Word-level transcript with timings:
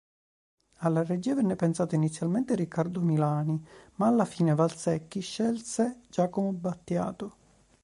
Alla 0.77 1.03
regia 1.03 1.35
venne 1.35 1.55
pensato 1.55 1.93
inizialmente 1.93 2.55
Riccardo 2.55 3.01
Milani, 3.01 3.63
ma 3.97 4.07
alla 4.07 4.25
fine 4.25 4.55
Valsecchi 4.55 5.19
scelse 5.19 5.99
Giacomo 6.09 6.53
Battiato. 6.53 7.35